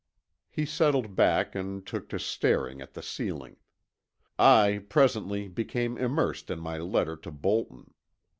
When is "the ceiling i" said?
2.95-4.83